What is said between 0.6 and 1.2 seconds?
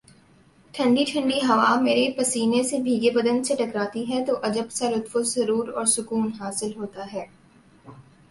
ٹھنڈی